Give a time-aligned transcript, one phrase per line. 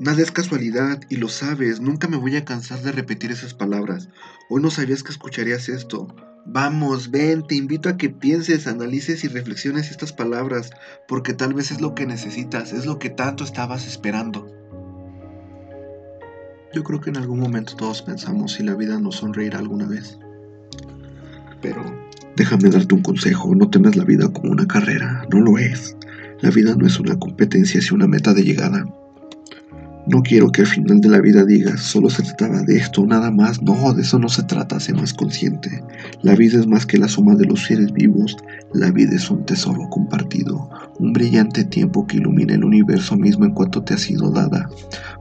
[0.00, 4.08] Nada es casualidad y lo sabes, nunca me voy a cansar de repetir esas palabras.
[4.48, 6.14] Hoy no sabías que escucharías esto.
[6.46, 10.70] Vamos, ven, te invito a que pienses, analices y reflexiones estas palabras,
[11.08, 14.48] porque tal vez es lo que necesitas, es lo que tanto estabas esperando.
[16.72, 20.16] Yo creo que en algún momento todos pensamos si la vida nos sonreirá alguna vez.
[21.60, 21.84] Pero
[22.36, 25.96] déjame darte un consejo, no temes la vida como una carrera, no lo es.
[26.40, 28.86] La vida no es una competencia, sino una meta de llegada.
[30.08, 33.30] No quiero que al final de la vida digas, solo se trataba de esto, nada
[33.30, 33.60] más.
[33.60, 35.84] No, de eso no se trata, sé más consciente.
[36.22, 38.34] La vida es más que la suma de los seres vivos.
[38.72, 43.52] La vida es un tesoro compartido, un brillante tiempo que ilumina el universo mismo en
[43.52, 44.70] cuanto te ha sido dada.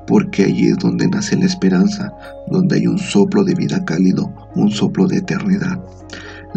[0.08, 2.14] Porque allí es donde nace la esperanza,
[2.50, 5.84] donde hay un soplo de vida cálido, un soplo de eternidad.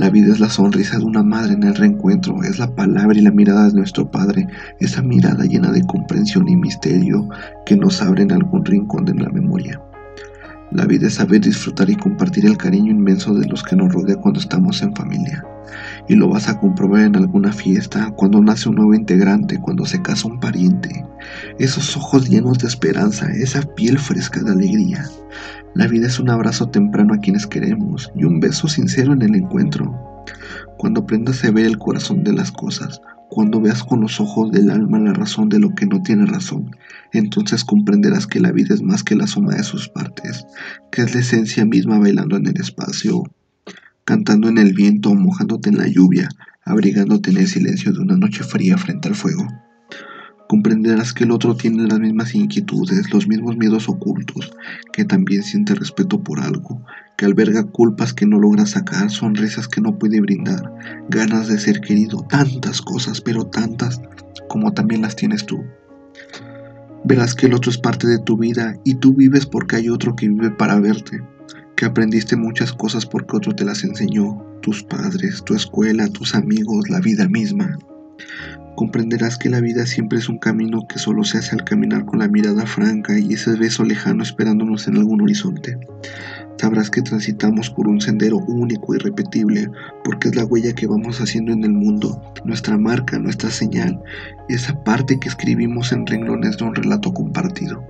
[0.01, 3.21] La vida es la sonrisa de una madre en el reencuentro, es la palabra y
[3.21, 4.47] la mirada de nuestro Padre,
[4.79, 7.29] esa mirada llena de comprensión y misterio
[7.67, 9.79] que nos abre en algún rincón de la memoria.
[10.73, 14.15] La vida es saber disfrutar y compartir el cariño inmenso de los que nos rodea
[14.17, 15.45] cuando estamos en familia.
[16.09, 20.01] Y lo vas a comprobar en alguna fiesta, cuando nace un nuevo integrante, cuando se
[20.01, 21.05] casa un pariente.
[21.59, 25.05] Esos ojos llenos de esperanza, esa piel fresca de alegría.
[25.75, 29.35] La vida es un abrazo temprano a quienes queremos y un beso sincero en el
[29.35, 30.25] encuentro.
[30.79, 33.01] Cuando aprendas a ver el corazón de las cosas,
[33.31, 36.77] cuando veas con los ojos del alma la razón de lo que no tiene razón,
[37.13, 40.45] entonces comprenderás que la vida es más que la suma de sus partes,
[40.91, 43.23] que es la esencia misma bailando en el espacio,
[44.05, 46.29] cantando en el viento, mojándote en la lluvia,
[46.65, 49.47] abrigándote en el silencio de una noche fría frente al fuego
[50.51, 54.51] comprenderás que el otro tiene las mismas inquietudes, los mismos miedos ocultos,
[54.93, 56.85] que también siente respeto por algo,
[57.17, 60.75] que alberga culpas que no logra sacar, sonrisas que no puede brindar,
[61.09, 64.01] ganas de ser querido, tantas cosas, pero tantas
[64.49, 65.63] como también las tienes tú.
[67.05, 70.17] Verás que el otro es parte de tu vida y tú vives porque hay otro
[70.17, 71.23] que vive para verte,
[71.77, 76.91] que aprendiste muchas cosas porque otro te las enseñó, tus padres, tu escuela, tus amigos,
[76.91, 77.79] la vida misma
[78.75, 82.19] comprenderás que la vida siempre es un camino que solo se hace al caminar con
[82.19, 85.79] la mirada franca y ese beso lejano esperándonos en algún horizonte.
[86.61, 89.71] Sabrás que transitamos por un sendero único y repetible,
[90.05, 93.99] porque es la huella que vamos haciendo en el mundo, nuestra marca, nuestra señal,
[94.51, 97.83] esa parte que escribimos en renglones de un relato compartido.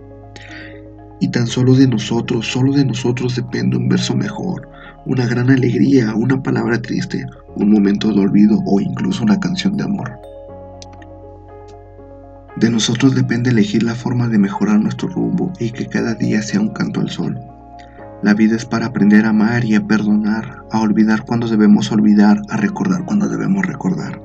[1.19, 4.69] Y tan solo de nosotros, solo de nosotros depende un verso mejor,
[5.05, 7.27] una gran alegría, una palabra triste,
[7.57, 10.13] un momento de olvido o incluso una canción de amor.
[12.61, 16.61] De nosotros depende elegir la forma de mejorar nuestro rumbo y que cada día sea
[16.61, 17.41] un canto al sol.
[18.23, 22.43] La vida es para aprender a amar y a perdonar, a olvidar cuando debemos olvidar,
[22.51, 24.21] a recordar cuando debemos recordar.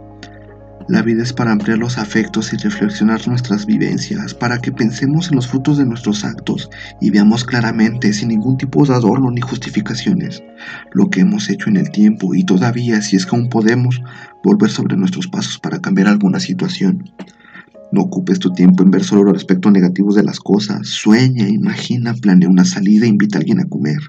[0.89, 5.37] La vida es para ampliar los afectos y reflexionar nuestras vivencias, para que pensemos en
[5.37, 6.69] los frutos de nuestros actos
[6.99, 10.43] y veamos claramente, sin ningún tipo de adorno ni justificaciones,
[10.91, 14.01] lo que hemos hecho en el tiempo y todavía, si es que aún podemos,
[14.43, 17.09] volver sobre nuestros pasos para cambiar alguna situación.
[17.91, 20.87] No ocupes tu tiempo en ver solo los aspectos negativos de las cosas.
[20.87, 23.99] Sueña, imagina, planea una salida, invita a alguien a comer.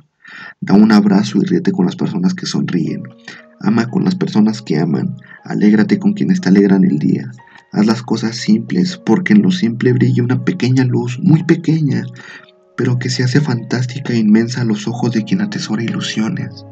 [0.60, 3.02] Da un abrazo y ríete con las personas que sonríen.
[3.60, 5.16] Ama con las personas que aman.
[5.44, 7.30] Alégrate con quienes te alegran el día.
[7.72, 12.04] Haz las cosas simples, porque en lo simple brilla una pequeña luz, muy pequeña,
[12.76, 16.64] pero que se hace fantástica e inmensa a los ojos de quien atesora ilusiones.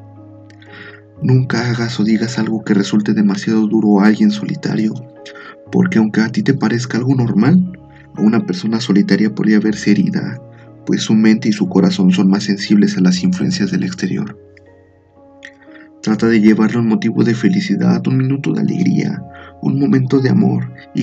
[1.22, 4.94] Nunca hagas o digas algo que resulte demasiado duro a alguien solitario
[5.74, 7.60] porque aunque a ti te parezca algo normal,
[8.14, 10.40] a una persona solitaria podría verse herida,
[10.86, 14.38] pues su mente y su corazón son más sensibles a las influencias del exterior.
[16.00, 19.20] Trata de llevarle un motivo de felicidad, un minuto de alegría,
[19.62, 21.02] un momento de amor, y,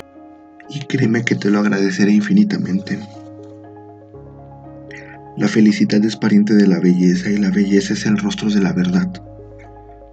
[0.70, 2.98] y créeme que te lo agradeceré infinitamente.
[5.36, 8.72] La felicidad es pariente de la belleza y la belleza es el rostro de la
[8.72, 9.12] verdad.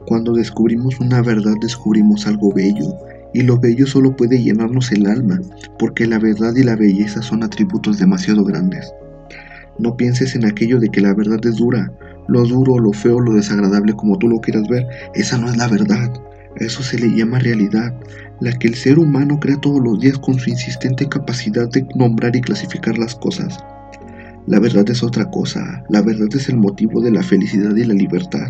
[0.06, 2.94] Cuando descubrimos una verdad descubrimos algo bello
[3.34, 5.40] y lo bello solo puede llenarnos el alma,
[5.78, 8.92] porque la verdad y la belleza son atributos demasiado grandes.
[9.78, 11.92] No pienses en aquello de que la verdad es dura,
[12.28, 15.68] lo duro, lo feo, lo desagradable como tú lo quieras ver, esa no es la
[15.68, 16.12] verdad.
[16.58, 17.94] Eso se le llama realidad,
[18.42, 22.36] la que el ser humano crea todos los días con su insistente capacidad de nombrar
[22.36, 23.58] y clasificar las cosas.
[24.48, 27.94] La verdad es otra cosa, la verdad es el motivo de la felicidad y la
[27.94, 28.50] libertad,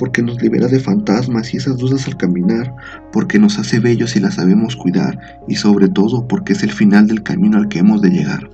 [0.00, 2.74] porque nos libera de fantasmas y esas dudas al caminar,
[3.12, 7.06] porque nos hace bellos y las sabemos cuidar, y sobre todo porque es el final
[7.06, 8.48] del camino al que hemos de llegar.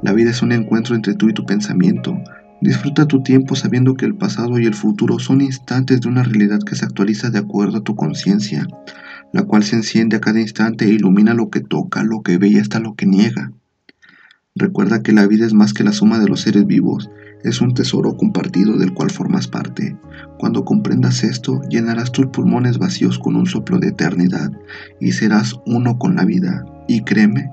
[0.00, 2.16] La vida es un encuentro entre tú y tu pensamiento.
[2.60, 6.60] Disfruta tu tiempo sabiendo que el pasado y el futuro son instantes de una realidad
[6.60, 8.68] que se actualiza de acuerdo a tu conciencia,
[9.32, 12.46] la cual se enciende a cada instante e ilumina lo que toca, lo que ve
[12.46, 13.50] y hasta lo que niega.
[14.54, 17.10] Recuerda que la vida es más que la suma de los seres vivos,
[17.44, 19.96] es un tesoro compartido del cual formas parte.
[20.38, 24.50] Cuando comprendas esto, llenarás tus pulmones vacíos con un soplo de eternidad
[24.98, 26.64] y serás uno con la vida.
[26.88, 27.52] Y créeme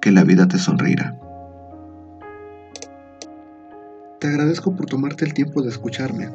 [0.00, 1.18] que la vida te sonreirá.
[4.18, 6.30] Te agradezco por tomarte el tiempo de escucharme.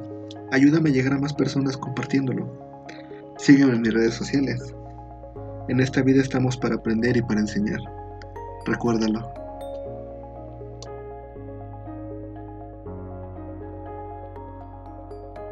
[0.51, 2.85] Ayúdame a llegar a más personas compartiéndolo.
[3.37, 4.61] Sígueme en mis redes sociales.
[5.67, 7.79] En esta vida estamos para aprender y para enseñar.
[8.65, 9.36] Recuérdalo.